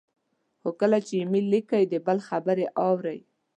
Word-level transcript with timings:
خو 0.61 0.69
کله 0.79 0.97
چې 1.07 1.13
ایمیل 1.21 1.45
لیکئ، 1.53 1.83
د 1.91 1.93
بل 2.05 2.17
خبرې 2.27 2.65
اورئ، 2.85 3.19